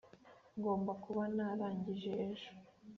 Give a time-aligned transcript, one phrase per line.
[0.57, 2.49] Ngomba kuba narangije ejo